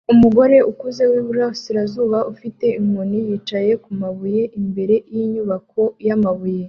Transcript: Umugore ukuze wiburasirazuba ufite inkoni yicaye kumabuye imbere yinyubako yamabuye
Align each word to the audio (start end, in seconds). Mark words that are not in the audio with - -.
Umugore 0.13 0.57
ukuze 0.71 1.03
wiburasirazuba 1.11 2.19
ufite 2.33 2.65
inkoni 2.79 3.19
yicaye 3.29 3.71
kumabuye 3.83 4.43
imbere 4.59 4.95
yinyubako 5.13 5.81
yamabuye 6.07 6.59